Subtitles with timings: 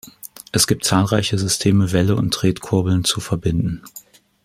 [0.51, 3.83] Es gibt zahlreiche Systeme, Welle und Tretkurbeln zu verbinden.